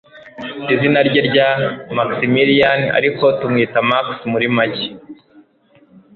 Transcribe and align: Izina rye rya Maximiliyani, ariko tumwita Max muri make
Izina 0.73 0.99
rye 1.07 1.21
rya 1.29 1.49
Maximiliyani, 1.97 2.87
ariko 2.97 3.23
tumwita 3.39 3.79
Max 3.89 4.05
muri 4.31 4.47
make 4.57 4.87